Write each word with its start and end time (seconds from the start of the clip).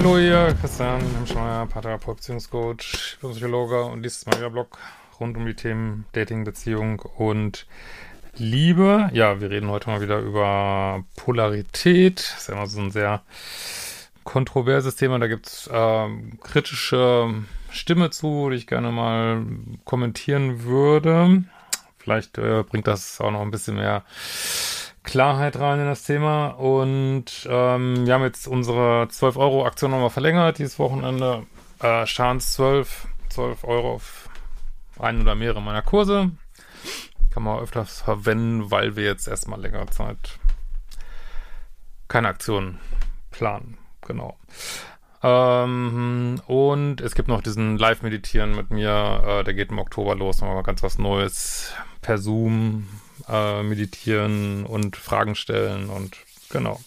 Hallo 0.00 0.16
hier, 0.16 0.56
Christian 0.58 1.02
Hemschmeier, 1.14 1.66
Paartherapeut, 1.66 2.16
Beziehungscoach, 2.16 3.18
Psychologe 3.20 3.84
und 3.84 4.02
dieses 4.02 4.24
Mal 4.24 4.38
wieder 4.38 4.48
Blog 4.48 4.78
rund 5.20 5.36
um 5.36 5.44
die 5.44 5.52
Themen 5.52 6.06
Dating, 6.12 6.42
Beziehung 6.44 7.00
und 7.00 7.66
Liebe. 8.34 9.10
Ja, 9.12 9.42
wir 9.42 9.50
reden 9.50 9.68
heute 9.68 9.90
mal 9.90 10.00
wieder 10.00 10.20
über 10.20 11.04
Polarität. 11.16 12.20
Das 12.20 12.38
ist 12.38 12.48
ja 12.48 12.54
immer 12.54 12.66
so 12.66 12.80
ein 12.80 12.90
sehr 12.90 13.20
kontroverses 14.24 14.96
Thema. 14.96 15.18
Da 15.18 15.26
gibt 15.26 15.48
es 15.48 15.66
äh, 15.66 16.08
kritische 16.40 17.34
Stimme 17.70 18.08
zu, 18.08 18.48
die 18.48 18.56
ich 18.56 18.66
gerne 18.66 18.92
mal 18.92 19.44
kommentieren 19.84 20.62
würde. 20.62 21.44
Vielleicht 21.98 22.38
äh, 22.38 22.62
bringt 22.62 22.86
das 22.86 23.20
auch 23.20 23.32
noch 23.32 23.42
ein 23.42 23.50
bisschen 23.50 23.76
mehr 23.76 24.04
Klarheit 25.02 25.58
rein 25.58 25.80
in 25.80 25.86
das 25.86 26.04
Thema. 26.04 26.48
Und 26.48 27.46
ähm, 27.48 28.06
wir 28.06 28.14
haben 28.14 28.22
jetzt 28.22 28.46
unsere 28.46 29.04
12-Euro-Aktion 29.04 29.90
nochmal 29.90 30.10
verlängert 30.10 30.58
dieses 30.58 30.78
Wochenende. 30.78 31.46
Äh, 31.80 32.04
Chance 32.04 32.52
12, 32.52 33.08
12 33.30 33.64
Euro 33.64 33.94
auf 33.94 34.28
einen 34.98 35.22
oder 35.22 35.34
mehrere 35.34 35.62
meiner 35.62 35.82
Kurse. 35.82 36.30
Kann 37.30 37.42
man 37.42 37.60
öfters 37.60 38.02
verwenden, 38.02 38.70
weil 38.70 38.96
wir 38.96 39.04
jetzt 39.04 39.28
erstmal 39.28 39.60
längere 39.60 39.86
Zeit 39.86 40.38
keine 42.08 42.28
Aktion 42.28 42.78
planen. 43.30 43.78
Genau. 44.02 44.36
Ähm, 45.22 46.40
und 46.46 47.00
es 47.00 47.14
gibt 47.14 47.28
noch 47.28 47.42
diesen 47.42 47.78
Live-Meditieren 47.78 48.56
mit 48.56 48.70
mir. 48.70 49.22
Äh, 49.26 49.44
der 49.44 49.54
geht 49.54 49.70
im 49.70 49.78
Oktober 49.78 50.14
los. 50.14 50.40
Nochmal 50.40 50.62
ganz 50.62 50.82
was 50.82 50.98
Neues 50.98 51.72
per 52.00 52.18
Zoom 52.18 52.88
äh, 53.30 53.62
meditieren 53.62 54.64
und 54.64 54.96
Fragen 54.96 55.34
stellen 55.34 55.88
und 55.88 56.16
genau. 56.50 56.80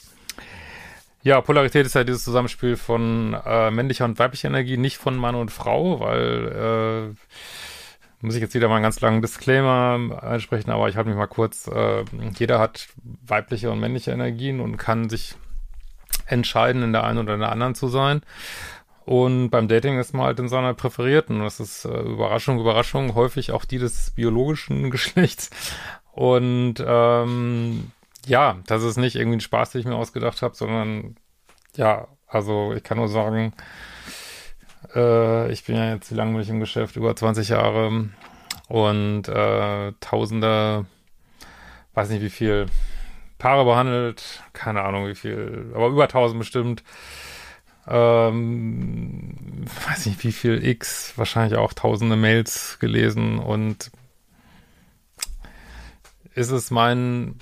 Ja, 1.23 1.39
Polarität 1.39 1.85
ist 1.85 1.95
ja 1.95 2.03
dieses 2.03 2.25
Zusammenspiel 2.25 2.75
von 2.75 3.33
äh, 3.45 3.71
männlicher 3.71 4.03
und 4.03 4.19
weiblicher 4.19 4.49
Energie, 4.49 4.75
nicht 4.75 4.97
von 4.97 5.15
Mann 5.15 5.35
und 5.35 5.51
Frau, 5.51 6.01
weil 6.01 7.13
äh, 7.13 8.25
muss 8.25 8.35
ich 8.35 8.41
jetzt 8.41 8.53
wieder 8.55 8.67
mal 8.67 8.75
einen 8.75 8.83
ganz 8.83 8.99
langen 8.99 9.21
Disclaimer 9.21 10.21
einsprechen, 10.21 10.71
aber 10.71 10.89
ich 10.89 10.97
halte 10.97 11.09
mich 11.09 11.17
mal 11.17 11.27
kurz. 11.27 11.67
Äh, 11.67 12.03
jeder 12.37 12.59
hat 12.59 12.87
weibliche 13.25 13.71
und 13.71 13.79
männliche 13.79 14.11
Energien 14.11 14.59
und 14.59 14.77
kann 14.77 15.09
sich 15.09 15.35
entscheiden, 16.25 16.83
in 16.83 16.93
der 16.93 17.03
einen 17.03 17.19
oder 17.19 17.35
in 17.35 17.39
der 17.39 17.51
anderen 17.51 17.75
zu 17.75 17.87
sein. 17.87 18.21
Und 19.05 19.49
beim 19.49 19.67
Dating 19.67 19.99
ist 19.99 20.13
man 20.13 20.25
halt 20.25 20.39
in 20.39 20.47
seiner 20.47 20.73
präferierten. 20.73 21.39
Das 21.39 21.59
ist 21.59 21.85
äh, 21.85 21.89
Überraschung, 21.89 22.59
Überraschung, 22.59 23.15
häufig 23.15 23.51
auch 23.51 23.65
die 23.65 23.77
des 23.79 24.11
biologischen 24.11 24.91
Geschlechts. 24.91 25.49
Und 26.13 26.75
ähm, 26.85 27.91
ja, 28.25 28.57
das 28.67 28.83
ist 28.83 28.97
nicht 28.97 29.15
irgendwie 29.15 29.37
ein 29.37 29.41
Spaß, 29.41 29.71
den 29.71 29.81
ich 29.81 29.87
mir 29.87 29.95
ausgedacht 29.95 30.41
habe, 30.41 30.55
sondern 30.55 31.17
ja, 31.75 32.07
also 32.27 32.73
ich 32.73 32.83
kann 32.83 32.97
nur 32.97 33.09
sagen, 33.09 33.53
äh, 34.95 35.51
ich 35.51 35.65
bin 35.65 35.75
ja 35.75 35.93
jetzt, 35.93 36.11
wie 36.11 36.15
lange 36.15 36.33
bin 36.33 36.41
ich 36.41 36.49
im 36.49 36.59
Geschäft? 36.59 36.95
Über 36.95 37.15
20 37.15 37.49
Jahre 37.49 38.09
und 38.69 39.27
äh, 39.27 39.91
Tausende, 39.99 40.85
weiß 41.93 42.09
nicht 42.09 42.21
wie 42.21 42.29
viel 42.29 42.67
Paare 43.37 43.65
behandelt, 43.65 44.41
keine 44.53 44.83
Ahnung 44.83 45.07
wie 45.07 45.15
viel, 45.15 45.71
aber 45.75 45.87
über 45.87 46.03
1000 46.03 46.39
bestimmt. 46.39 46.83
Ähm, 47.87 49.35
weiß 49.87 50.05
nicht 50.05 50.23
wie 50.23 50.31
viel 50.31 50.65
X, 50.65 51.13
wahrscheinlich 51.17 51.57
auch 51.57 51.73
tausende 51.73 52.15
Mails 52.15 52.77
gelesen 52.79 53.39
und 53.39 53.91
ist 56.33 56.51
es 56.51 56.71
mein 56.71 57.39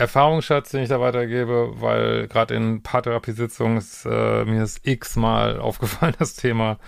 Erfahrungsschatz, 0.00 0.70
den 0.70 0.82
ich 0.82 0.88
da 0.88 1.00
weitergebe, 1.00 1.80
weil 1.80 2.26
gerade 2.28 2.54
in 2.54 2.82
Paartherapiesitzungen 2.82 3.78
ist 3.78 4.06
äh, 4.06 4.44
mir 4.44 4.62
ist 4.62 4.86
x-mal 4.86 5.60
aufgefallen, 5.60 6.14
das 6.18 6.34
Thema, 6.34 6.78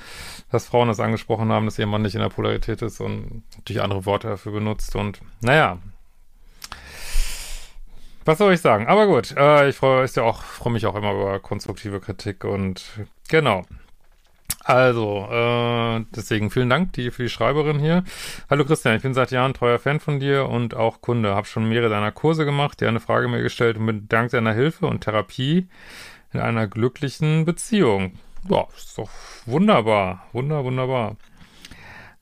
dass 0.51 0.67
Frauen 0.67 0.89
das 0.89 1.01
angesprochen 1.01 1.51
haben, 1.51 1.67
dass 1.67 1.79
Mann 1.79 2.03
nicht 2.03 2.15
in 2.15 2.21
der 2.21 2.29
Polarität 2.29 2.83
ist 2.83 3.01
und 3.01 3.43
natürlich 3.57 3.83
andere 3.83 4.07
Worte 4.07 4.29
dafür 4.29 4.53
benutzt 4.53 4.97
und 4.97 5.21
naja. 5.41 5.79
Was 8.25 8.39
soll 8.39 8.53
ich 8.53 8.61
sagen? 8.61 8.87
Aber 8.87 9.07
gut, 9.07 9.35
äh, 9.37 9.69
ich 9.69 9.77
freue 9.77 10.07
ja 10.07 10.33
freue 10.33 10.73
mich 10.73 10.87
auch 10.87 10.95
immer 10.95 11.13
über 11.13 11.41
konstruktive 11.41 11.99
Kritik 11.99 12.45
und 12.45 12.85
genau. 13.29 13.63
Also, 14.65 15.27
äh, 15.29 16.05
deswegen 16.15 16.51
vielen 16.51 16.71
Dank 16.71 16.93
die, 16.93 17.11
für 17.11 17.25
die 17.25 17.29
Schreiberin 17.29 17.81
hier. 17.81 18.05
Hallo 18.49 18.65
Christian, 18.65 18.95
ich 18.95 19.03
bin 19.03 19.13
seit 19.13 19.33
Jahren 19.33 19.55
treuer 19.55 19.81
Fan 19.81 19.99
von 19.99 20.21
dir 20.21 20.49
und 20.49 20.75
auch 20.75 21.01
Kunde. 21.01 21.35
Hab 21.35 21.49
schon 21.49 21.69
mehrere 21.69 21.91
deiner 21.91 22.13
Kurse 22.13 22.45
gemacht, 22.45 22.81
dir 22.81 22.89
eine 22.89 23.01
Frage 23.01 23.27
mir 23.27 23.43
gestellt 23.43 23.77
und 23.77 23.87
bin 23.87 24.07
dank 24.09 24.31
deiner 24.31 24.53
Hilfe 24.53 24.87
und 24.87 25.01
Therapie 25.01 25.67
in 26.33 26.39
einer 26.39 26.69
glücklichen 26.69 27.45
Beziehung. 27.45 28.13
Boah, 28.45 28.69
ist 28.77 28.97
doch 28.99 29.11
wunderbar. 29.47 30.29
Wunder, 30.33 30.65
wunderbar. 30.65 31.17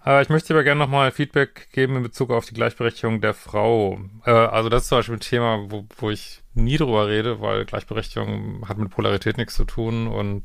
Äh, 0.04 0.22
ich 0.22 0.28
möchte 0.28 0.54
aber 0.54 0.64
gerne 0.64 0.78
nochmal 0.78 1.10
Feedback 1.10 1.68
geben 1.72 1.96
in 1.96 2.02
Bezug 2.02 2.30
auf 2.30 2.46
die 2.46 2.54
Gleichberechtigung 2.54 3.20
der 3.20 3.34
Frau. 3.34 4.00
Äh, 4.24 4.30
also 4.30 4.68
das 4.68 4.82
ist 4.82 4.88
zum 4.88 4.98
Beispiel 4.98 5.16
ein 5.16 5.20
Thema, 5.20 5.70
wo, 5.70 5.86
wo 5.98 6.10
ich 6.10 6.42
nie 6.54 6.76
drüber 6.76 7.08
rede, 7.08 7.40
weil 7.40 7.64
Gleichberechtigung 7.64 8.68
hat 8.68 8.78
mit 8.78 8.90
Polarität 8.90 9.36
nichts 9.36 9.54
zu 9.54 9.64
tun 9.64 10.06
und 10.06 10.44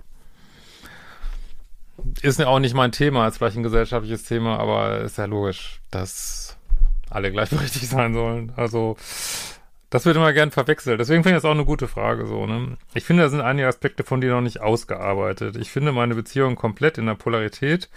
ist 2.21 2.43
auch 2.43 2.59
nicht 2.59 2.75
mein 2.75 2.91
Thema, 2.91 3.27
ist 3.27 3.37
vielleicht 3.37 3.57
ein 3.57 3.63
gesellschaftliches 3.63 4.23
Thema, 4.23 4.59
aber 4.59 5.01
ist 5.01 5.17
ja 5.17 5.25
logisch, 5.25 5.81
dass 5.91 6.57
alle 7.09 7.31
gleichberechtigt 7.31 7.85
sein 7.89 8.13
sollen. 8.13 8.51
Also, 8.57 8.97
das 9.89 10.05
wird 10.05 10.17
immer 10.17 10.33
gern 10.33 10.51
verwechselt. 10.51 10.99
Deswegen 10.99 11.23
finde 11.23 11.37
ich 11.37 11.41
das 11.41 11.49
auch 11.49 11.53
eine 11.53 11.65
gute 11.65 11.87
Frage, 11.87 12.27
so, 12.27 12.45
ne? 12.45 12.77
Ich 12.93 13.05
finde, 13.05 13.23
da 13.23 13.29
sind 13.29 13.41
einige 13.41 13.67
Aspekte 13.67 14.03
von 14.03 14.19
dir 14.19 14.31
noch 14.31 14.41
nicht 14.41 14.59
ausgearbeitet. 14.59 15.55
Ich 15.55 15.71
finde 15.71 15.93
meine 15.93 16.15
Beziehung 16.15 16.55
komplett 16.55 16.97
in 16.97 17.05
der 17.05 17.15
Polarität 17.15 17.89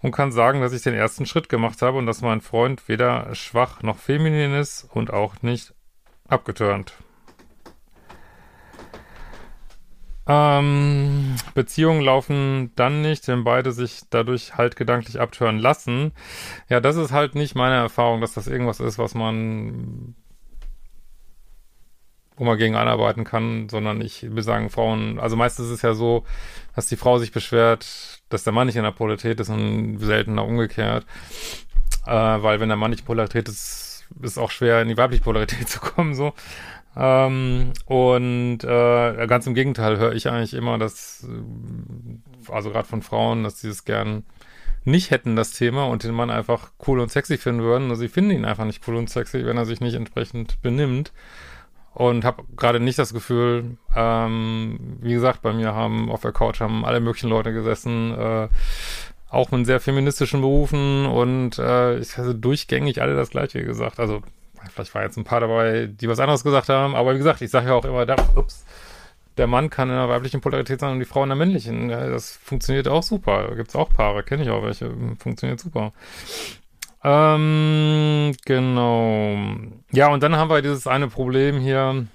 und 0.00 0.12
kann 0.12 0.32
sagen, 0.32 0.60
dass 0.60 0.72
ich 0.72 0.82
den 0.82 0.94
ersten 0.94 1.26
Schritt 1.26 1.48
gemacht 1.48 1.82
habe 1.82 1.98
und 1.98 2.06
dass 2.06 2.22
mein 2.22 2.40
Freund 2.40 2.88
weder 2.88 3.34
schwach 3.34 3.82
noch 3.82 3.98
feminin 3.98 4.54
ist 4.54 4.88
und 4.92 5.12
auch 5.12 5.42
nicht 5.42 5.74
abgeturnt. 6.28 6.94
Ähm, 10.30 11.36
Beziehungen 11.54 12.02
laufen 12.02 12.70
dann 12.76 13.00
nicht, 13.00 13.26
wenn 13.28 13.44
beide 13.44 13.72
sich 13.72 14.02
dadurch 14.10 14.56
halt 14.56 14.76
gedanklich 14.76 15.20
abtören 15.20 15.58
lassen. 15.58 16.12
Ja, 16.68 16.80
das 16.80 16.96
ist 16.96 17.12
halt 17.12 17.34
nicht 17.34 17.54
meine 17.54 17.76
Erfahrung, 17.76 18.20
dass 18.20 18.34
das 18.34 18.46
irgendwas 18.46 18.78
ist, 18.78 18.98
was 18.98 19.14
man, 19.14 20.14
wo 22.38 22.44
man 22.44 22.56
gegen 22.56 22.76
anarbeiten 22.76 23.24
kann, 23.24 23.68
sondern 23.68 24.00
ich 24.00 24.34
will 24.34 24.42
sagen, 24.42 24.70
Frauen, 24.70 25.18
also 25.18 25.36
meistens 25.36 25.66
ist 25.66 25.72
es 25.72 25.82
ja 25.82 25.94
so, 25.94 26.24
dass 26.74 26.86
die 26.86 26.96
Frau 26.96 27.18
sich 27.18 27.32
beschwert, 27.32 28.20
dass 28.28 28.44
der 28.44 28.52
Mann 28.52 28.66
nicht 28.66 28.76
in 28.76 28.84
der 28.84 28.92
Polarität 28.92 29.40
ist 29.40 29.48
und 29.50 29.98
seltener 29.98 30.44
umgekehrt. 30.44 31.04
Äh, 32.06 32.12
weil 32.12 32.60
wenn 32.60 32.68
der 32.68 32.76
Mann 32.76 32.92
nicht 32.92 33.04
Polarität 33.04 33.48
ist, 33.48 34.06
ist 34.22 34.38
auch 34.38 34.50
schwer 34.50 34.80
in 34.80 34.88
die 34.88 34.96
weibliche 34.96 35.24
Polarität 35.24 35.68
zu 35.68 35.80
kommen, 35.80 36.14
so. 36.14 36.32
Ähm, 36.96 37.72
und 37.86 38.64
äh, 38.64 39.26
ganz 39.26 39.46
im 39.46 39.54
Gegenteil 39.54 39.98
höre 39.98 40.14
ich 40.14 40.28
eigentlich 40.28 40.54
immer, 40.54 40.78
dass, 40.78 41.26
äh, 41.28 42.52
also 42.52 42.70
gerade 42.70 42.88
von 42.88 43.02
Frauen, 43.02 43.44
dass 43.44 43.60
sie 43.60 43.68
es 43.68 43.84
gern 43.84 44.24
nicht 44.84 45.10
hätten, 45.10 45.36
das 45.36 45.52
Thema, 45.52 45.86
und 45.86 46.02
den 46.02 46.14
Mann 46.14 46.30
einfach 46.30 46.72
cool 46.86 47.00
und 47.00 47.10
sexy 47.10 47.36
finden 47.36 47.62
würden. 47.62 47.90
Also 47.90 48.02
sie 48.02 48.08
finden 48.08 48.30
ihn 48.30 48.44
einfach 48.44 48.64
nicht 48.64 48.86
cool 48.88 48.96
und 48.96 49.10
sexy, 49.10 49.44
wenn 49.44 49.56
er 49.56 49.66
sich 49.66 49.80
nicht 49.80 49.94
entsprechend 49.94 50.60
benimmt. 50.62 51.12
Und 51.94 52.24
habe 52.24 52.44
gerade 52.56 52.80
nicht 52.80 52.98
das 52.98 53.12
Gefühl, 53.12 53.76
ähm, 53.96 54.98
wie 55.00 55.14
gesagt, 55.14 55.42
bei 55.42 55.52
mir 55.52 55.74
haben 55.74 56.10
auf 56.10 56.20
der 56.20 56.32
Couch 56.32 56.60
haben 56.60 56.84
alle 56.84 57.00
möglichen 57.00 57.28
Leute 57.28 57.52
gesessen, 57.52 58.12
äh, 58.16 58.48
auch 59.30 59.52
in 59.52 59.64
sehr 59.64 59.80
feministischen 59.80 60.40
Berufen 60.40 61.06
und 61.06 61.58
äh, 61.58 61.98
ich 61.98 62.16
hatte 62.16 62.34
durchgängig 62.34 63.02
alle 63.02 63.14
das 63.14 63.30
Gleiche 63.30 63.62
gesagt. 63.62 64.00
Also 64.00 64.22
vielleicht 64.72 64.94
war 64.94 65.02
jetzt 65.02 65.16
ein 65.16 65.24
paar 65.24 65.40
dabei, 65.40 65.86
die 65.86 66.08
was 66.08 66.20
anderes 66.20 66.44
gesagt 66.44 66.68
haben, 66.68 66.94
aber 66.94 67.14
wie 67.14 67.18
gesagt, 67.18 67.42
ich 67.42 67.50
sage 67.50 67.68
ja 67.68 67.74
auch 67.74 67.84
immer, 67.84 68.06
da, 68.06 68.16
ups, 68.36 68.64
der 69.36 69.46
Mann 69.46 69.70
kann 69.70 69.88
in 69.88 69.96
der 69.96 70.08
weiblichen 70.08 70.40
Polarität 70.40 70.80
sein 70.80 70.92
und 70.92 70.98
die 70.98 71.04
Frau 71.04 71.22
in 71.22 71.28
der 71.28 71.36
männlichen. 71.36 71.90
Ja, 71.90 72.08
das 72.08 72.36
funktioniert 72.36 72.88
auch 72.88 73.02
super. 73.02 73.54
Gibt 73.54 73.68
es 73.68 73.76
auch 73.76 73.90
Paare, 73.90 74.22
kenne 74.22 74.42
ich 74.42 74.50
auch 74.50 74.62
welche, 74.62 74.90
funktioniert 75.18 75.60
super. 75.60 75.92
Ähm, 77.04 78.34
genau. 78.44 79.36
Ja, 79.92 80.08
und 80.08 80.22
dann 80.22 80.36
haben 80.36 80.50
wir 80.50 80.62
dieses 80.62 80.86
eine 80.86 81.08
Problem 81.08 81.60
hier. 81.60 82.06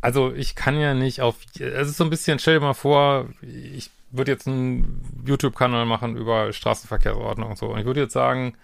Also 0.00 0.34
ich 0.34 0.54
kann 0.54 0.78
ja 0.78 0.92
nicht 0.92 1.22
auf, 1.22 1.36
es 1.58 1.88
ist 1.88 1.96
so 1.96 2.04
ein 2.04 2.10
bisschen, 2.10 2.38
stell 2.38 2.54
dir 2.54 2.60
mal 2.60 2.74
vor, 2.74 3.28
ich 3.40 3.90
würde 4.10 4.32
jetzt 4.32 4.46
einen 4.46 5.00
YouTube-Kanal 5.26 5.86
machen 5.86 6.16
über 6.16 6.52
Straßenverkehrsordnung 6.52 7.50
und 7.50 7.58
so. 7.58 7.68
Und 7.68 7.78
ich 7.78 7.86
würde 7.86 8.02
jetzt 8.02 8.12
sagen, 8.12 8.54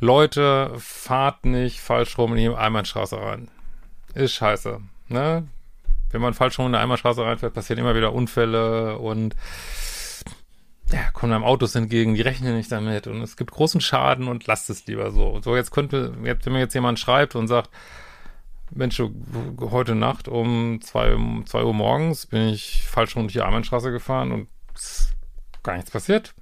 Leute, 0.00 0.72
fahrt 0.78 1.46
nicht 1.46 1.80
falsch 1.80 2.18
rum 2.18 2.32
in 2.32 2.38
die 2.38 2.56
Einbahnstraße 2.56 3.16
rein. 3.16 3.48
Ist 4.14 4.32
scheiße. 4.32 4.80
Ne? 5.08 5.46
Wenn 6.10 6.20
man 6.20 6.34
falsch 6.34 6.58
rum 6.58 6.66
in 6.66 6.74
eine 6.74 6.82
Einbahnstraße 6.82 7.24
reinfährt, 7.24 7.54
passieren 7.54 7.78
immer 7.78 7.94
wieder 7.94 8.12
Unfälle 8.12 8.98
und 8.98 9.34
ja, 10.92 11.10
kommen 11.12 11.32
einem 11.32 11.44
Autos 11.44 11.74
entgegen, 11.74 12.14
die 12.14 12.22
rechnen 12.22 12.56
nicht 12.56 12.70
damit 12.70 13.06
und 13.06 13.22
es 13.22 13.36
gibt 13.36 13.50
großen 13.50 13.80
Schaden 13.80 14.28
und 14.28 14.46
lasst 14.46 14.70
es 14.70 14.86
lieber 14.86 15.10
so. 15.10 15.40
So, 15.42 15.56
jetzt 15.56 15.70
könnte, 15.70 16.14
wenn 16.22 16.52
mir 16.52 16.58
jetzt 16.58 16.74
jemand 16.74 16.98
schreibt 16.98 17.34
und 17.34 17.48
sagt, 17.48 17.70
Mensch, 18.70 19.00
heute 19.60 19.94
Nacht 19.94 20.28
um 20.28 20.80
zwei, 20.82 21.14
um 21.14 21.46
zwei 21.46 21.62
Uhr 21.62 21.74
morgens 21.74 22.26
bin 22.26 22.48
ich 22.48 22.82
falsch 22.82 23.14
durch 23.14 23.32
die 23.32 23.40
Einbahnstraße 23.40 23.92
gefahren 23.92 24.32
und 24.32 24.48
gar 25.62 25.76
nichts 25.76 25.90
passiert. 25.90 26.34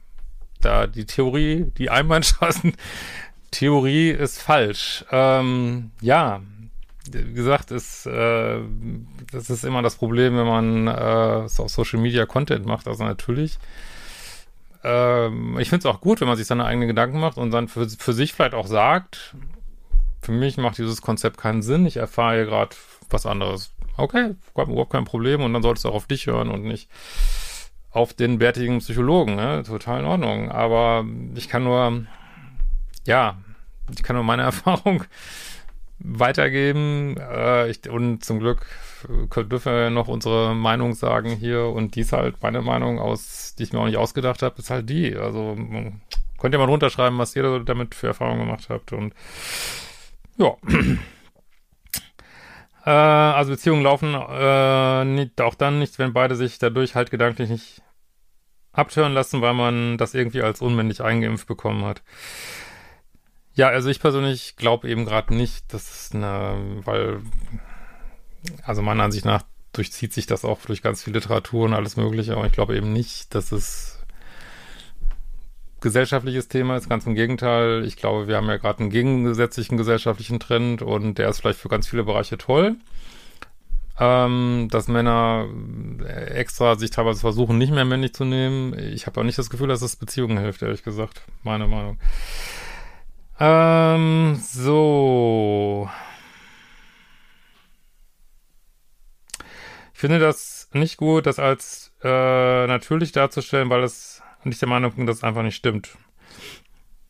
Da 0.60 0.86
die 0.86 1.06
Theorie, 1.06 1.72
die 1.76 1.90
Einbahnstraßen-Theorie 1.90 4.10
ist 4.10 4.40
falsch. 4.40 5.04
Ähm, 5.10 5.90
ja, 6.00 6.40
wie 7.10 7.32
gesagt, 7.32 7.70
ist, 7.70 8.06
äh, 8.06 8.60
das 9.32 9.50
ist 9.50 9.64
immer 9.64 9.82
das 9.82 9.96
Problem, 9.96 10.36
wenn 10.36 10.46
man 10.46 10.86
äh, 10.86 10.90
auf 10.90 11.70
Social 11.70 12.00
Media 12.00 12.26
Content 12.26 12.64
macht. 12.64 12.86
Also 12.86 13.04
natürlich, 13.04 13.58
ähm, 14.84 15.58
ich 15.58 15.68
finde 15.68 15.88
es 15.88 15.94
auch 15.94 16.00
gut, 16.00 16.20
wenn 16.20 16.28
man 16.28 16.36
sich 16.36 16.46
seine 16.46 16.64
eigenen 16.64 16.88
Gedanken 16.88 17.20
macht 17.20 17.36
und 17.36 17.50
dann 17.50 17.68
für, 17.68 17.88
für 17.88 18.12
sich 18.12 18.32
vielleicht 18.32 18.54
auch 18.54 18.66
sagt, 18.66 19.34
für 20.20 20.32
mich 20.32 20.56
macht 20.56 20.78
dieses 20.78 21.02
Konzept 21.02 21.38
keinen 21.38 21.62
Sinn, 21.62 21.86
ich 21.86 21.96
erfahre 21.96 22.36
hier 22.36 22.44
gerade 22.46 22.76
was 23.10 23.26
anderes. 23.26 23.72
Okay, 23.96 24.34
überhaupt 24.54 24.92
kein 24.92 25.04
Problem 25.04 25.42
und 25.42 25.52
dann 25.52 25.62
solltest 25.62 25.84
du 25.84 25.90
auch 25.90 25.94
auf 25.94 26.06
dich 26.06 26.26
hören 26.26 26.50
und 26.50 26.64
nicht 26.64 26.88
auf 27.90 28.14
den 28.14 28.38
bärtigen 28.38 28.78
Psychologen, 28.78 29.36
ne? 29.36 29.62
total 29.64 30.00
in 30.00 30.06
Ordnung. 30.06 30.50
Aber 30.50 31.04
ich 31.34 31.48
kann 31.48 31.64
nur, 31.64 32.06
ja, 33.06 33.36
ich 33.90 34.02
kann 34.02 34.16
nur 34.16 34.24
meine 34.24 34.42
Erfahrung 34.52 35.04
weitergeben. 36.04 37.16
Äh, 37.18 37.70
ich, 37.70 37.88
und 37.88 38.24
zum 38.24 38.40
Glück 38.40 38.66
dürfen 39.36 39.72
wir 39.72 39.90
noch 39.90 40.08
unsere 40.08 40.54
Meinung 40.54 40.94
sagen 40.94 41.30
hier. 41.30 41.66
Und 41.66 41.94
die 41.94 42.00
ist 42.00 42.12
halt 42.12 42.42
meine 42.42 42.62
Meinung 42.62 42.98
aus, 42.98 43.54
die 43.56 43.64
ich 43.64 43.72
mir 43.72 43.80
auch 43.80 43.86
nicht 43.86 43.96
ausgedacht 43.96 44.42
habe, 44.42 44.58
ist 44.58 44.70
halt 44.70 44.88
die. 44.88 45.16
Also 45.16 45.56
könnt 46.38 46.54
ihr 46.54 46.58
mal 46.58 46.68
runterschreiben, 46.68 47.18
was 47.18 47.36
ihr 47.36 47.60
damit 47.60 47.94
für 47.94 48.08
Erfahrungen 48.08 48.46
gemacht 48.46 48.68
habt. 48.68 48.92
Und 48.92 49.14
ja. 50.36 50.54
äh, 52.84 52.90
also 52.90 53.52
Beziehungen 53.52 53.82
laufen 53.82 54.14
äh, 54.14 55.04
nicht, 55.04 55.40
auch 55.40 55.54
dann 55.54 55.78
nicht, 55.78 55.98
wenn 55.98 56.12
beide 56.12 56.36
sich 56.36 56.58
dadurch 56.58 56.94
halt 56.94 57.10
gedanklich 57.10 57.50
nicht 57.50 57.82
abtören 58.72 59.12
lassen, 59.12 59.42
weil 59.42 59.54
man 59.54 59.98
das 59.98 60.14
irgendwie 60.14 60.42
als 60.42 60.62
unmännlich 60.62 61.02
eingeimpft 61.02 61.46
bekommen 61.46 61.84
hat. 61.84 62.02
Ja, 63.54 63.68
also 63.68 63.90
ich 63.90 64.00
persönlich 64.00 64.56
glaube 64.56 64.88
eben 64.88 65.04
gerade 65.04 65.34
nicht, 65.34 65.72
dass 65.72 65.90
es 65.90 66.14
eine, 66.14 66.56
weil, 66.84 67.20
also 68.62 68.82
meiner 68.82 69.04
Ansicht 69.04 69.24
nach 69.24 69.44
durchzieht 69.72 70.12
sich 70.12 70.26
das 70.26 70.44
auch 70.44 70.60
durch 70.66 70.82
ganz 70.82 71.02
viel 71.02 71.14
Literatur 71.14 71.64
und 71.64 71.74
alles 71.74 71.96
Mögliche, 71.96 72.36
aber 72.36 72.46
ich 72.46 72.52
glaube 72.52 72.76
eben 72.76 72.92
nicht, 72.92 73.34
dass 73.34 73.52
es 73.52 74.02
gesellschaftliches 75.82 76.48
Thema 76.48 76.76
ist. 76.76 76.88
Ganz 76.88 77.06
im 77.06 77.14
Gegenteil. 77.14 77.84
Ich 77.84 77.96
glaube, 77.96 78.28
wir 78.28 78.36
haben 78.36 78.48
ja 78.48 78.56
gerade 78.56 78.80
einen 78.80 78.90
gegensätzlichen 78.90 79.76
gesellschaftlichen 79.76 80.40
Trend 80.40 80.80
und 80.80 81.18
der 81.18 81.28
ist 81.28 81.40
vielleicht 81.40 81.58
für 81.58 81.68
ganz 81.68 81.88
viele 81.88 82.04
Bereiche 82.04 82.38
toll. 82.38 82.76
Ähm, 83.98 84.68
dass 84.70 84.88
Männer 84.88 85.46
extra 86.06 86.76
sich 86.76 86.90
teilweise 86.90 87.20
versuchen, 87.20 87.58
nicht 87.58 87.72
mehr 87.72 87.84
männlich 87.84 88.14
zu 88.14 88.24
nehmen. 88.24 88.78
Ich 88.78 89.06
habe 89.06 89.20
auch 89.20 89.24
nicht 89.24 89.38
das 89.38 89.50
Gefühl, 89.50 89.68
dass 89.68 89.82
es 89.82 89.96
Beziehungen 89.96 90.38
hilft, 90.38 90.62
ehrlich 90.62 90.82
gesagt. 90.82 91.22
Meine 91.42 91.66
Meinung. 91.66 91.98
Ähm, 93.38 94.40
so. 94.42 95.90
Ich 99.94 100.00
finde 100.00 100.18
das 100.18 100.68
nicht 100.72 100.96
gut, 100.96 101.26
das 101.26 101.38
als 101.38 101.92
äh, 102.02 102.66
natürlich 102.66 103.12
darzustellen, 103.12 103.70
weil 103.70 103.82
es 103.84 104.22
nicht 104.44 104.60
der 104.60 104.68
Meinung 104.68 104.92
bin, 104.92 105.06
dass 105.06 105.18
es 105.18 105.24
einfach 105.24 105.42
nicht 105.42 105.56
stimmt. 105.56 105.96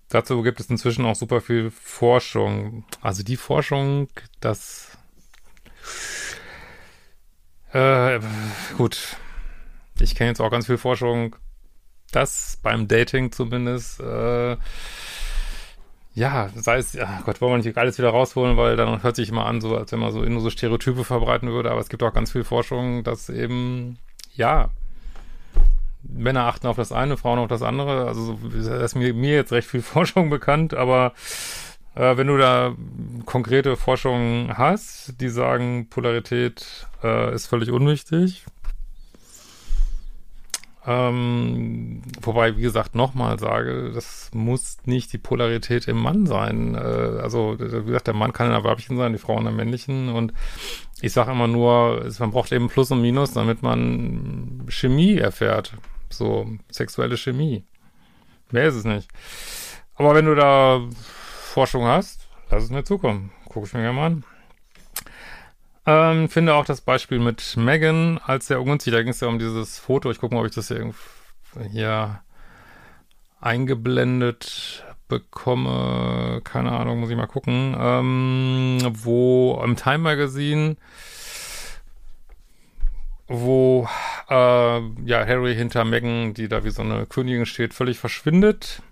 Dazu 0.09 0.43
gibt 0.43 0.61
es 0.61 0.69
inzwischen 0.69 1.07
auch 1.07 1.15
super 1.17 1.41
viel 1.41 1.71
Forschung. 1.71 2.85
Also 3.01 3.23
die 3.23 3.37
Forschung, 3.37 4.09
das 4.41 4.99
äh, 7.73 8.21
gut. 8.77 9.17
Ich 9.99 10.15
kenne 10.15 10.31
jetzt 10.31 10.41
auch 10.41 10.51
ganz 10.51 10.67
viel 10.67 10.79
Forschung, 10.79 11.37
dass 12.11 12.59
beim 12.63 12.89
Dating 12.89 13.33
zumindest 13.33 14.01
äh, 14.01 14.57
ja, 16.15 16.49
sei 16.55 16.79
es, 16.79 16.93
ja 16.93 17.23
Gott, 17.25 17.41
wollen 17.41 17.53
wir 17.53 17.65
nicht 17.65 17.79
alles 17.79 17.99
wieder 17.99 18.11
rausholen, 18.11 18.57
weil 18.57 18.77
dann 18.77 19.03
hört 19.03 19.17
sich 19.17 19.31
immer 19.31 19.47
an, 19.47 19.61
so 19.61 19.77
als 19.77 19.93
wenn 19.93 20.01
man 20.01 20.13
so 20.13 20.21
nur 20.21 20.41
so 20.41 20.51
Stereotype 20.51 21.05
verbreiten 21.05 21.51
würde, 21.51 21.71
aber 21.71 21.81
es 21.81 21.89
gibt 21.89 22.03
auch 22.03 22.13
ganz 22.13 22.33
viel 22.33 22.45
Forschung, 22.45 23.03
dass 23.03 23.29
eben, 23.31 23.99
ja, 24.35 24.71
Männer 26.03 26.47
achten 26.47 26.67
auf 26.67 26.77
das 26.77 26.93
eine, 26.93 27.17
Frauen 27.17 27.39
auf 27.39 27.49
das 27.49 27.63
andere. 27.63 28.07
Also 28.07 28.39
da 28.43 28.85
ist 28.85 28.95
mir, 28.95 29.15
mir 29.15 29.35
jetzt 29.35 29.53
recht 29.53 29.69
viel 29.69 29.83
Forschung 29.83 30.31
bekannt, 30.31 30.75
aber 30.75 31.13
äh, 31.95 32.17
wenn 32.17 32.27
du 32.27 32.37
da 32.37 32.75
konkrete 33.25 33.77
Forschung 33.77 34.51
hast, 34.55 35.21
die 35.21 35.29
sagen, 35.29 35.89
Polarität 35.89 36.89
äh, 37.03 37.35
ist 37.35 37.47
völlig 37.47 37.71
unwichtig, 37.71 38.45
ähm, 40.85 42.03
wobei, 42.21 42.57
wie 42.57 42.63
gesagt, 42.63 42.97
nochmal 42.97 43.39
sage, 43.39 43.93
das 43.95 44.31
muss 44.35 44.79
nicht 44.85 45.13
die 45.13 45.19
Polarität 45.19 45.87
im 45.87 45.99
Mann 45.99 46.27
sein. 46.27 46.75
Äh, 46.75 46.79
also, 46.79 47.57
wie 47.59 47.87
gesagt, 47.87 48.09
der 48.09 48.15
Mann 48.15 48.33
kann 48.33 48.49
in 48.49 48.53
der 48.53 48.65
weiblichen 48.65 48.97
sein, 48.97 49.13
die 49.13 49.19
Frau 49.19 49.39
in 49.39 49.45
der 49.45 49.53
männlichen. 49.53 50.09
Und 50.09 50.33
ich 51.01 51.13
sage 51.13 51.31
immer 51.31 51.47
nur, 51.47 52.11
man 52.19 52.31
braucht 52.33 52.51
eben 52.51 52.69
Plus 52.69 52.91
und 52.91 53.01
Minus, 53.01 53.33
damit 53.33 53.63
man 53.63 54.65
Chemie 54.69 55.17
erfährt. 55.19 55.75
So, 56.11 56.49
sexuelle 56.71 57.17
Chemie. 57.17 57.65
Mehr 58.51 58.67
ist 58.67 58.75
es 58.75 58.85
nicht. 58.85 59.09
Aber 59.95 60.15
wenn 60.15 60.27
du 60.27 60.35
da 60.35 60.81
Forschung 61.01 61.85
hast, 61.85 62.29
lass 62.51 62.65
es 62.65 62.71
mir 62.71 62.83
zukommen. 62.83 63.31
Guck 63.49 63.67
ich 63.67 63.73
mir 63.73 63.83
gerne 63.83 63.97
mal 63.97 64.07
an. 64.07 64.25
Ähm, 65.85 66.29
finde 66.29 66.55
auch 66.55 66.65
das 66.65 66.81
Beispiel 66.81 67.19
mit 67.19 67.57
Megan 67.57 68.19
als 68.25 68.47
sehr 68.47 68.61
ungünstig. 68.61 68.93
Da 68.93 69.03
ging 69.03 69.11
es 69.11 69.21
ja 69.21 69.29
um 69.29 69.39
dieses 69.39 69.79
Foto. 69.79 70.11
Ich 70.11 70.19
gucke 70.19 70.35
mal, 70.35 70.41
ob 70.41 70.47
ich 70.47 70.55
das 70.55 70.69
hier, 70.69 70.95
hier 71.71 72.23
eingeblendet 73.41 74.85
bekomme. 75.09 76.41
Keine 76.45 76.73
Ahnung, 76.73 77.01
muss 77.01 77.11
ich 77.11 77.17
mal 77.17 77.27
gucken. 77.27 77.77
Ähm, 77.79 78.79
wo 78.93 79.61
im 79.65 79.77
Time 79.77 79.99
Magazine, 79.99 80.77
wo 83.27 83.89
äh, 84.31 84.81
ja 85.05 85.27
Harry 85.27 85.55
hinter 85.55 85.85
Megan, 85.85 86.33
die 86.33 86.49
da 86.49 86.65
wie 86.65 86.71
so 86.71 86.83
eine 86.83 87.07
Königin 87.07 87.45
steht, 87.45 87.75
völlig 87.75 87.99
verschwindet. 87.99 88.83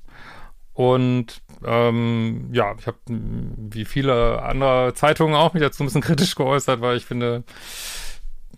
Und 0.80 1.42
ähm, 1.62 2.48
ja, 2.52 2.74
ich 2.78 2.86
habe 2.86 2.96
wie 3.06 3.84
viele 3.84 4.40
andere 4.40 4.94
Zeitungen 4.94 5.34
auch 5.34 5.52
mich 5.52 5.62
dazu 5.62 5.82
ein 5.82 5.86
bisschen 5.86 6.00
kritisch 6.08 6.36
geäußert, 6.36 6.80
weil 6.80 6.96
ich 6.96 7.04
finde, 7.04 7.44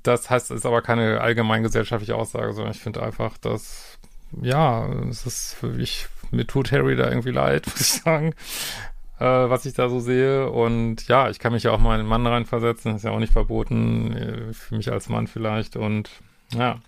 das 0.05 0.31
heißt, 0.31 0.53
ist 0.53 0.65
aber 0.65 0.83
keine 0.83 1.21
allgemeingesellschaftliche 1.21 2.15
Aussage, 2.15 2.53
sondern 2.53 2.75
ich 2.75 2.81
finde 2.81 3.03
einfach, 3.03 3.39
dass, 3.39 3.99
ja, 4.41 4.87
es 5.11 5.27
ist 5.27 5.55
für 5.55 5.71
mich, 5.71 6.07
mir 6.31 6.47
tut 6.47 6.71
Harry 6.71 6.95
da 6.95 7.09
irgendwie 7.09 7.33
leid, 7.33 7.67
muss 7.71 7.81
ich 7.81 8.03
sagen, 8.03 8.35
äh, 9.19 9.25
was 9.25 9.67
ich 9.67 9.75
da 9.75 9.89
so 9.89 9.99
sehe. 9.99 10.49
Und 10.49 11.09
ja, 11.09 11.29
ich 11.29 11.41
kann 11.41 11.53
mich 11.53 11.65
ja 11.65 11.73
auch 11.73 11.81
mal 11.81 11.95
in 11.95 12.01
einen 12.03 12.09
Mann 12.09 12.25
reinversetzen, 12.25 12.95
ist 12.95 13.03
ja 13.05 13.11
auch 13.11 13.19
nicht 13.19 13.33
verboten, 13.33 14.13
äh, 14.17 14.53
für 14.53 14.77
mich 14.77 14.93
als 14.93 15.09
Mann 15.09 15.27
vielleicht. 15.27 15.75
Und 15.75 16.09
ja. 16.55 16.79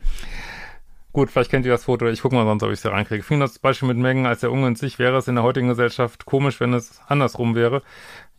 Gut, 1.15 1.31
vielleicht 1.31 1.53
kennt 1.53 1.65
ihr 1.65 1.71
das 1.71 1.85
Foto. 1.85 2.09
Ich 2.09 2.23
gucke 2.23 2.35
mal 2.35 2.45
sonst, 2.45 2.65
ob 2.65 2.71
ich 2.71 2.79
es 2.79 2.83
hier 2.83 2.91
reinkriege. 2.91 3.23
Finde 3.23 3.47
das 3.47 3.61
Beispiel 3.61 3.87
mit 3.87 3.97
Mengen 3.97 4.27
als 4.27 4.41
sehr 4.41 4.51
ungünstig. 4.51 4.99
Wäre 4.99 5.17
es 5.17 5.29
in 5.29 5.37
der 5.37 5.45
heutigen 5.45 5.69
Gesellschaft 5.69 6.27
komisch, 6.27 6.59
wenn 6.59 6.75
es 6.75 7.01
andersrum 7.07 7.55
wäre? 7.55 7.83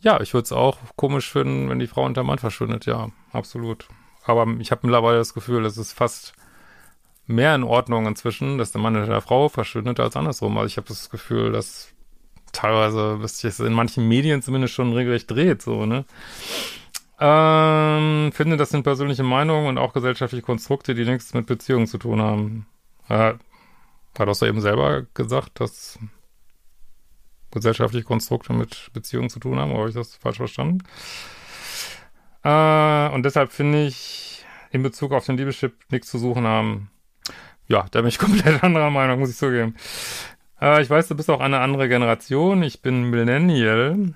Ja, 0.00 0.20
ich 0.20 0.34
würde 0.34 0.44
es 0.44 0.52
auch 0.52 0.76
komisch 0.94 1.32
finden, 1.32 1.70
wenn 1.70 1.78
die 1.78 1.86
Frau 1.86 2.04
unter 2.04 2.22
Mann 2.22 2.36
verschwindet. 2.36 2.84
Ja, 2.84 3.08
absolut. 3.32 3.88
Aber 4.24 4.46
ich 4.58 4.72
habe 4.72 4.82
mittlerweile 4.82 5.16
das 5.16 5.32
Gefühl, 5.32 5.64
es 5.64 5.78
ist 5.78 5.94
fast 5.94 6.34
mehr 7.26 7.54
in 7.54 7.64
Ordnung 7.64 8.04
inzwischen, 8.04 8.58
dass 8.58 8.72
der 8.72 8.82
Mann 8.82 8.94
hinter 8.94 9.10
der 9.10 9.22
Frau 9.22 9.48
verschwindet 9.48 9.98
als 9.98 10.14
andersrum. 10.14 10.58
Also 10.58 10.66
ich 10.66 10.76
habe 10.76 10.88
das 10.88 11.08
Gefühl, 11.08 11.52
dass 11.52 11.88
teilweise, 12.52 13.18
dass 13.22 13.38
sich 13.38 13.58
in 13.58 13.72
manchen 13.72 14.06
Medien 14.06 14.42
zumindest 14.42 14.74
schon 14.74 14.92
regelrecht 14.92 15.30
dreht, 15.30 15.62
so, 15.62 15.86
ne? 15.86 16.04
Ähm, 17.18 18.30
finde, 18.32 18.56
das 18.56 18.70
sind 18.70 18.82
persönliche 18.82 19.22
Meinungen 19.22 19.68
und 19.68 19.78
auch 19.78 19.92
gesellschaftliche 19.92 20.42
Konstrukte, 20.42 20.94
die 20.94 21.04
nichts 21.04 21.32
mit 21.32 21.46
Beziehungen 21.46 21.86
zu 21.86 21.98
tun 21.98 22.20
haben. 22.20 22.66
Äh, 23.08 23.34
hat 24.18 24.28
auch 24.28 24.42
eben 24.42 24.60
selber 24.60 25.02
gesagt, 25.14 25.60
dass 25.60 25.98
gesellschaftliche 27.50 28.04
Konstrukte 28.04 28.52
mit 28.52 28.90
Beziehungen 28.92 29.30
zu 29.30 29.40
tun 29.40 29.58
haben, 29.58 29.70
oder 29.70 29.80
habe 29.80 29.88
ich 29.88 29.94
das 29.94 30.16
falsch 30.16 30.36
verstanden? 30.36 30.82
Äh, 32.42 33.08
und 33.14 33.22
deshalb 33.24 33.52
finde 33.52 33.86
ich, 33.86 34.44
in 34.70 34.82
Bezug 34.82 35.12
auf 35.12 35.24
den 35.24 35.36
Liebeschip 35.36 35.74
nichts 35.90 36.08
zu 36.10 36.18
suchen 36.18 36.46
haben. 36.46 36.90
Ja, 37.66 37.86
da 37.90 38.00
bin 38.00 38.08
ich 38.08 38.18
komplett 38.20 38.62
anderer 38.62 38.90
Meinung, 38.90 39.18
muss 39.20 39.30
ich 39.30 39.36
zugeben. 39.36 39.74
Äh, 40.60 40.82
ich 40.82 40.90
weiß, 40.90 41.08
du 41.08 41.16
bist 41.16 41.30
auch 41.30 41.40
eine 41.40 41.60
andere 41.60 41.88
Generation. 41.88 42.62
Ich 42.62 42.82
bin 42.82 43.10
Millennial. 43.10 44.14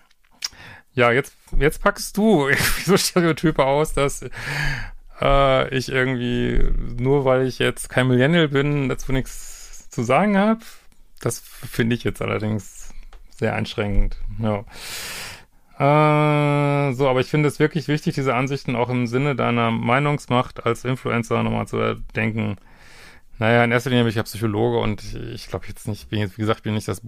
Ja, 0.95 1.13
jetzt, 1.13 1.35
jetzt 1.59 1.83
packst 1.83 2.17
du 2.17 2.49
so 2.85 2.97
Stereotype 2.97 3.65
aus, 3.65 3.93
dass 3.93 4.25
äh, 5.21 5.77
ich 5.77 5.89
irgendwie, 5.89 6.73
nur 6.99 7.25
weil 7.25 7.47
ich 7.47 7.59
jetzt 7.59 7.89
kein 7.89 8.09
Millennial 8.09 8.49
bin, 8.49 8.89
dazu 8.89 9.13
nichts 9.13 9.89
zu 9.91 10.03
sagen 10.03 10.37
habe. 10.37 10.61
Das 11.21 11.41
finde 11.41 11.95
ich 11.95 12.05
jetzt 12.05 12.23
allerdings 12.23 12.93
sehr 13.31 13.55
einschränkend. 13.55 14.17
Ja. 14.39 14.65
Äh, 15.79 16.93
so, 16.93 17.09
aber 17.09 17.21
ich 17.21 17.29
finde 17.29 17.49
es 17.49 17.59
wirklich 17.59 17.89
wichtig, 17.89 18.15
diese 18.15 18.35
Ansichten 18.35 18.77
auch 18.77 18.91
im 18.91 19.07
Sinne 19.07 19.35
deiner 19.35 19.71
Meinungsmacht 19.71 20.67
als 20.67 20.85
Influencer 20.85 21.43
nochmal 21.43 21.69
zu 21.69 21.97
denken. 22.15 22.57
Naja, 23.39 23.65
in 23.65 23.73
erster 23.73 23.89
Linie 23.89 24.05
bin 24.05 24.11
ich 24.11 24.17
ja 24.17 24.23
Psychologe 24.23 24.79
und 24.79 25.15
ich 25.15 25.49
glaube 25.49 25.67
jetzt 25.69 25.89
nicht, 25.89 26.11
bin 26.11 26.19
jetzt, 26.19 26.37
wie 26.37 26.43
gesagt, 26.43 26.63
bin 26.63 26.75
nicht 26.75 26.89
das 26.89 27.01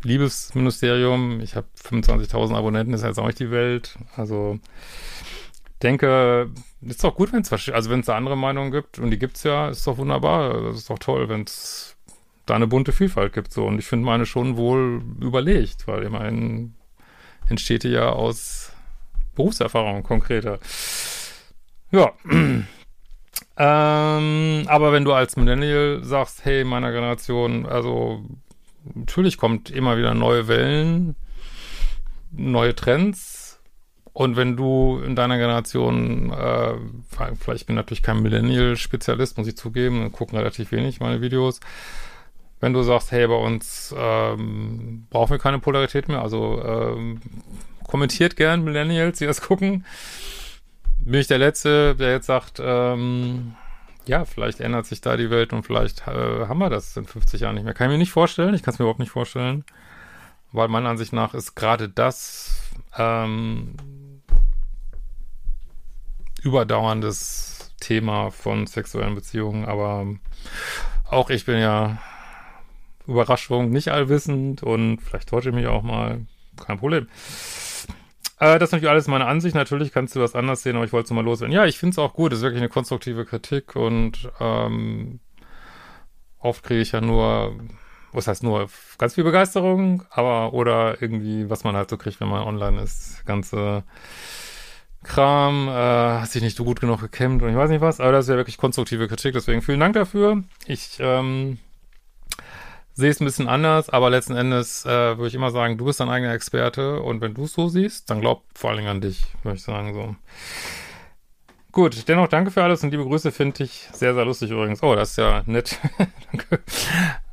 Bundesliebesministerium. 0.00 1.40
Ich 1.40 1.56
habe 1.56 1.66
25.000 1.82 2.54
Abonnenten, 2.54 2.94
ist 2.94 3.04
jetzt 3.04 3.18
auch 3.18 3.26
nicht 3.26 3.38
die 3.38 3.50
Welt. 3.50 3.98
Also 4.16 4.58
denke, 5.82 6.50
ist 6.80 7.04
doch 7.04 7.14
gut, 7.14 7.32
wenn 7.32 7.42
es 7.42 7.52
also 7.52 7.90
wenn 7.90 8.00
es 8.00 8.06
da 8.06 8.16
andere 8.16 8.36
Meinungen 8.36 8.70
gibt 8.70 8.98
und 8.98 9.10
die 9.10 9.18
gibt's 9.18 9.42
ja, 9.44 9.68
ist 9.68 9.86
doch 9.86 9.98
wunderbar. 9.98 10.62
Das 10.62 10.76
ist 10.76 10.90
doch 10.90 10.98
toll, 10.98 11.28
wenn 11.28 11.42
es 11.42 11.96
da 12.46 12.54
eine 12.54 12.66
bunte 12.66 12.92
Vielfalt 12.92 13.32
gibt 13.32 13.52
so 13.52 13.66
und 13.66 13.78
ich 13.78 13.86
finde 13.86 14.06
meine 14.06 14.26
schon 14.26 14.56
wohl 14.56 15.02
überlegt, 15.20 15.86
weil 15.86 16.02
immerhin 16.02 16.74
entsteht 17.48 17.84
die 17.84 17.90
ja 17.90 18.10
aus 18.10 18.72
Berufserfahrung 19.34 20.02
konkreter. 20.02 20.58
Ja. 21.90 22.12
Ähm, 23.62 24.64
aber 24.68 24.92
wenn 24.92 25.04
du 25.04 25.12
als 25.12 25.36
Millennial 25.36 26.02
sagst, 26.02 26.46
hey, 26.46 26.64
meiner 26.64 26.92
Generation, 26.92 27.66
also 27.66 28.24
natürlich 28.94 29.36
kommt 29.36 29.70
immer 29.70 29.96
wieder 29.96 30.14
neue 30.14 30.48
Wellen, 30.48 31.16
neue 32.32 32.74
Trends. 32.74 33.60
Und 34.12 34.36
wenn 34.36 34.56
du 34.56 35.00
in 35.04 35.14
deiner 35.14 35.38
Generation, 35.38 36.32
äh, 36.32 36.74
vielleicht 37.38 37.66
bin 37.66 37.74
ich 37.74 37.82
natürlich 37.82 38.02
kein 38.02 38.22
Millennial-Spezialist, 38.22 39.38
muss 39.38 39.46
ich 39.46 39.56
zugeben, 39.56 40.10
gucken 40.12 40.36
relativ 40.36 40.72
wenig 40.72 41.00
meine 41.00 41.20
Videos. 41.20 41.60
Wenn 42.58 42.72
du 42.72 42.82
sagst, 42.82 43.12
hey, 43.12 43.26
bei 43.26 43.34
uns 43.34 43.94
ähm, 43.96 45.06
brauchen 45.10 45.30
wir 45.30 45.38
keine 45.38 45.60
Polarität 45.60 46.08
mehr, 46.08 46.20
also 46.20 46.62
ähm, 46.62 47.20
kommentiert 47.86 48.36
gern 48.36 48.64
Millennials, 48.64 49.18
die 49.18 49.26
das 49.26 49.40
gucken 49.40 49.84
bin 51.04 51.20
ich 51.20 51.26
der 51.26 51.38
Letzte, 51.38 51.94
der 51.94 52.12
jetzt 52.12 52.26
sagt, 52.26 52.60
ähm, 52.62 53.54
ja, 54.06 54.24
vielleicht 54.24 54.60
ändert 54.60 54.86
sich 54.86 55.00
da 55.00 55.16
die 55.16 55.30
Welt 55.30 55.52
und 55.52 55.62
vielleicht 55.62 56.06
äh, 56.06 56.46
haben 56.46 56.58
wir 56.58 56.70
das 56.70 56.96
in 56.96 57.04
50 57.04 57.42
Jahren 57.42 57.54
nicht 57.54 57.64
mehr. 57.64 57.74
Kann 57.74 57.88
ich 57.88 57.92
mir 57.92 57.98
nicht 57.98 58.12
vorstellen, 58.12 58.54
ich 58.54 58.62
kann 58.62 58.72
es 58.72 58.78
mir 58.78 58.84
überhaupt 58.84 59.00
nicht 59.00 59.10
vorstellen, 59.10 59.64
weil 60.52 60.68
meiner 60.68 60.88
Ansicht 60.88 61.12
nach 61.12 61.34
ist 61.34 61.54
gerade 61.54 61.88
das 61.88 62.70
ähm, 62.96 63.74
überdauerndes 66.42 67.72
Thema 67.80 68.30
von 68.30 68.66
sexuellen 68.66 69.14
Beziehungen, 69.14 69.64
aber 69.64 70.06
auch 71.08 71.30
ich 71.30 71.44
bin 71.44 71.58
ja 71.58 71.98
Überraschung 73.06 73.70
nicht 73.70 73.88
allwissend 73.88 74.62
und 74.62 74.98
vielleicht 74.98 75.28
täusche 75.28 75.50
ich 75.50 75.54
mich 75.54 75.66
auch 75.66 75.82
mal, 75.82 76.26
kein 76.64 76.78
Problem. 76.78 77.08
Äh, 78.40 78.58
das 78.58 78.68
ist 78.68 78.72
natürlich 78.72 78.90
alles 78.90 79.06
meine 79.06 79.26
Ansicht. 79.26 79.54
Natürlich 79.54 79.92
kannst 79.92 80.16
du 80.16 80.20
das 80.20 80.34
anders 80.34 80.62
sehen, 80.62 80.76
aber 80.76 80.84
ich 80.84 80.92
wollte 80.92 81.04
es 81.04 81.10
mal 81.12 81.24
loswerden. 81.24 81.54
Ja, 81.54 81.66
ich 81.66 81.78
finde 81.78 81.92
es 81.92 81.98
auch 81.98 82.14
gut. 82.14 82.32
Es 82.32 82.38
ist 82.38 82.42
wirklich 82.42 82.62
eine 82.62 82.70
konstruktive 82.70 83.24
Kritik 83.24 83.76
und 83.76 84.30
ähm, 84.40 85.20
oft 86.38 86.64
kriege 86.64 86.80
ich 86.80 86.92
ja 86.92 87.00
nur, 87.02 87.54
was 88.12 88.26
heißt 88.26 88.42
nur, 88.42 88.68
ganz 88.98 89.14
viel 89.14 89.24
Begeisterung, 89.24 90.04
aber 90.10 90.54
oder 90.54 91.00
irgendwie, 91.02 91.50
was 91.50 91.64
man 91.64 91.76
halt 91.76 91.90
so 91.90 91.98
kriegt, 91.98 92.20
wenn 92.20 92.28
man 92.28 92.42
online 92.42 92.80
ist. 92.80 93.24
Ganze 93.26 93.84
Kram, 95.02 95.68
äh, 95.68 95.72
hat 95.72 96.30
sich 96.30 96.42
nicht 96.42 96.56
so 96.56 96.64
gut 96.64 96.80
genug 96.80 97.00
gekämmt 97.00 97.42
und 97.42 97.50
ich 97.50 97.56
weiß 97.56 97.70
nicht 97.70 97.80
was, 97.80 98.00
aber 98.00 98.12
das 98.12 98.26
ist 98.26 98.30
ja 98.30 98.36
wirklich 98.36 98.58
konstruktive 98.58 99.08
Kritik, 99.08 99.32
deswegen 99.32 99.62
vielen 99.62 99.80
Dank 99.80 99.94
dafür. 99.94 100.44
Ich 100.66 100.98
ähm, 101.00 101.58
sehe 103.00 103.10
es 103.10 103.20
ein 103.20 103.24
bisschen 103.24 103.48
anders, 103.48 103.90
aber 103.90 104.10
letzten 104.10 104.36
Endes 104.36 104.86
äh, 104.86 104.88
würde 104.88 105.26
ich 105.26 105.34
immer 105.34 105.50
sagen, 105.50 105.76
du 105.76 105.86
bist 105.86 105.98
dein 106.00 106.08
eigener 106.08 106.32
Experte 106.32 107.00
und 107.00 107.20
wenn 107.20 107.34
du 107.34 107.44
es 107.44 107.54
so 107.54 107.68
siehst, 107.68 108.08
dann 108.10 108.20
glaub 108.20 108.44
vor 108.54 108.70
allen 108.70 108.78
Dingen 108.78 108.90
an 108.90 109.00
dich, 109.00 109.24
würde 109.42 109.56
ich 109.56 109.62
sagen 109.62 109.92
so. 109.94 110.14
Gut, 111.72 112.08
dennoch 112.08 112.28
danke 112.28 112.50
für 112.50 112.62
alles 112.62 112.82
und 112.82 112.90
liebe 112.90 113.04
Grüße 113.04 113.32
finde 113.32 113.64
ich 113.64 113.88
sehr, 113.92 114.14
sehr 114.14 114.24
lustig 114.24 114.50
übrigens. 114.50 114.82
Oh, 114.82 114.94
das 114.94 115.10
ist 115.10 115.16
ja 115.18 115.42
nett. 115.46 115.78
danke. 116.32 116.60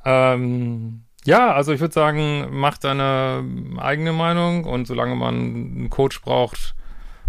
Ähm, 0.05 1.01
ja, 1.25 1.53
also 1.53 1.74
ich 1.74 1.79
würde 1.79 1.93
sagen, 1.93 2.47
mach 2.51 2.77
deine 2.77 3.43
eigene 3.77 4.13
Meinung 4.13 4.63
und 4.63 4.88
solange 4.88 5.15
man 5.15 5.36
einen 5.36 5.89
Coach 5.89 6.21
braucht, 6.21 6.75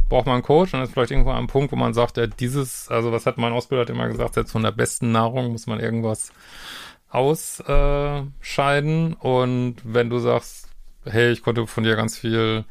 braucht 0.09 0.27
man 0.27 0.35
einen 0.35 0.45
Coach 0.45 0.75
und 0.75 0.83
ist 0.83 0.93
vielleicht 0.93 1.11
irgendwo 1.11 1.31
am 1.31 1.47
Punkt, 1.47 1.73
wo 1.73 1.77
man 1.77 1.95
sagt, 1.95 2.17
ja, 2.19 2.27
dieses, 2.27 2.89
also 2.89 3.11
was 3.11 3.27
hat 3.27 3.39
mein 3.39 3.53
Ausbilder 3.53 3.89
immer 3.91 4.09
gesagt, 4.09 4.37
jetzt 4.37 4.53
von 4.53 4.63
der 4.63 4.73
besten 4.73 5.11
Nahrung 5.11 5.51
muss 5.53 5.67
man 5.67 5.81
irgendwas 5.81 6.31
ausscheiden. 7.11 9.15
und 9.15 9.77
wenn 9.85 10.11
du 10.11 10.19
sagst, 10.19 10.69
hey, 11.05 11.31
ich 11.31 11.43
konnte 11.43 11.67
von 11.67 11.85
dir 11.85 11.97
ganz 11.97 12.19
viel 12.19 12.65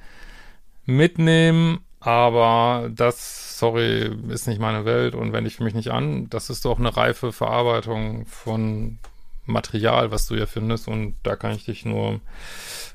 mitnehmen, 0.85 1.79
aber 1.99 2.89
das, 2.93 3.57
sorry, 3.57 4.15
ist 4.29 4.47
nicht 4.47 4.61
meine 4.61 4.85
Welt 4.85 5.15
und 5.15 5.33
wende 5.33 5.47
ich 5.47 5.57
für 5.57 5.63
mich 5.63 5.73
nicht 5.73 5.91
an, 5.91 6.29
das 6.29 6.49
ist 6.49 6.65
doch 6.65 6.79
eine 6.79 6.95
reife 6.95 7.31
Verarbeitung 7.31 8.25
von 8.27 8.99
Material, 9.45 10.11
was 10.11 10.27
du 10.27 10.35
hier 10.35 10.47
findest 10.47 10.87
und 10.87 11.15
da 11.23 11.35
kann 11.35 11.55
ich 11.55 11.65
dich 11.65 11.85
nur, 11.85 12.19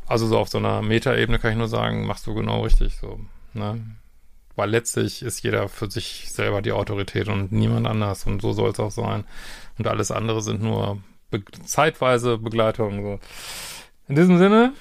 also 0.07 0.27
so 0.27 0.39
auf 0.39 0.49
so 0.49 0.59
einer 0.59 0.83
Metaebene 0.83 1.39
kann 1.39 1.53
ich 1.53 1.59
nur 1.59 1.69
sagen, 1.69 2.07
machst 2.07 2.27
du 2.27 2.35
genau 2.35 2.63
richtig 2.63 2.97
so, 2.97 3.21
ne? 3.55 3.83
Weil 4.55 4.71
letztlich 4.71 5.23
ist 5.23 5.43
jeder 5.43 5.69
für 5.69 5.91
sich 5.91 6.31
selber 6.31 6.61
die 6.61 6.73
Autorität 6.73 7.29
und 7.29 7.53
niemand 7.53 7.87
anders 7.87 8.27
und 8.27 8.43
so 8.43 8.53
soll 8.53 8.71
es 8.71 8.81
auch 8.81 8.91
sein. 8.91 9.25
Und 9.79 9.87
alles 9.87 10.11
andere 10.11 10.43
sind 10.43 10.63
nur 10.63 10.99
be 11.33 11.43
zeitweise 11.65 12.39
Begleitung. 12.39 13.03
So. 13.03 13.19
In 14.09 14.15
diesem 14.15 14.39
Sinne, 14.39 14.75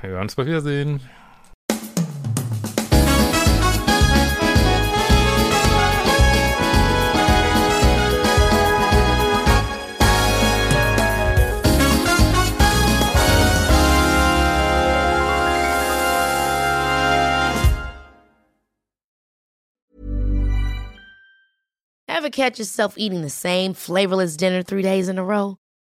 wir 0.00 0.10
hören 0.10 0.22
uns 0.22 0.34
bei 0.34 0.46
Wiedersehen. 0.46 1.00
Ever 22.08 22.30
catch 22.30 22.58
yourself 22.58 22.98
eating 22.98 23.22
the 23.22 23.30
same 23.30 23.74
flavorless 23.74 24.36
dinner 24.36 24.64
three 24.64 24.82
days 24.82 25.08
in 25.08 25.18
a 25.18 25.24
row? 25.24 25.56